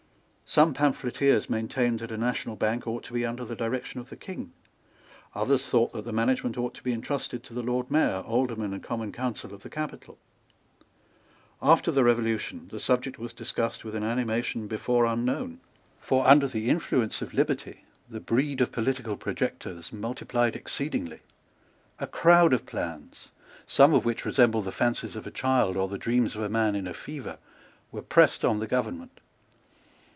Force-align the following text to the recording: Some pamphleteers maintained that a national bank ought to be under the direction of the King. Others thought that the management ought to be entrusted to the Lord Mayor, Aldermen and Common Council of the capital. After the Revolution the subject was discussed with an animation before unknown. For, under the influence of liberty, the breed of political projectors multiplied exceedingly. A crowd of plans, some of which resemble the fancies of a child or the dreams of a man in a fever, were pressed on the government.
Some 0.53 0.73
pamphleteers 0.73 1.49
maintained 1.49 1.99
that 1.99 2.11
a 2.11 2.17
national 2.17 2.57
bank 2.57 2.85
ought 2.85 3.03
to 3.05 3.13
be 3.13 3.25
under 3.25 3.45
the 3.45 3.55
direction 3.55 4.01
of 4.01 4.09
the 4.09 4.17
King. 4.17 4.51
Others 5.33 5.65
thought 5.65 5.93
that 5.93 6.03
the 6.03 6.11
management 6.11 6.57
ought 6.57 6.73
to 6.73 6.83
be 6.83 6.91
entrusted 6.91 7.41
to 7.43 7.53
the 7.53 7.63
Lord 7.63 7.89
Mayor, 7.89 8.21
Aldermen 8.27 8.73
and 8.73 8.83
Common 8.83 9.13
Council 9.13 9.53
of 9.53 9.63
the 9.63 9.69
capital. 9.69 10.17
After 11.61 11.89
the 11.89 12.03
Revolution 12.03 12.67
the 12.69 12.81
subject 12.81 13.17
was 13.17 13.31
discussed 13.31 13.85
with 13.85 13.95
an 13.95 14.03
animation 14.03 14.67
before 14.67 15.05
unknown. 15.05 15.61
For, 16.01 16.27
under 16.27 16.47
the 16.49 16.67
influence 16.69 17.21
of 17.21 17.33
liberty, 17.33 17.85
the 18.09 18.19
breed 18.19 18.59
of 18.59 18.73
political 18.73 19.15
projectors 19.15 19.93
multiplied 19.93 20.57
exceedingly. 20.57 21.21
A 21.97 22.07
crowd 22.07 22.51
of 22.51 22.65
plans, 22.65 23.29
some 23.65 23.93
of 23.93 24.03
which 24.03 24.25
resemble 24.25 24.61
the 24.61 24.73
fancies 24.73 25.15
of 25.15 25.25
a 25.25 25.31
child 25.31 25.77
or 25.77 25.87
the 25.87 25.97
dreams 25.97 26.35
of 26.35 26.41
a 26.41 26.49
man 26.49 26.75
in 26.75 26.87
a 26.87 26.93
fever, 26.93 27.37
were 27.93 28.01
pressed 28.01 28.43
on 28.43 28.59
the 28.59 28.67
government. 28.67 29.21